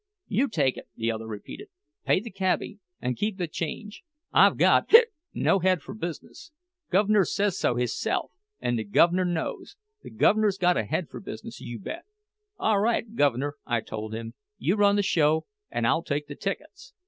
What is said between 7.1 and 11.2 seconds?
says so hisself, an' the guv'ner knows—the guv'ner's got a head for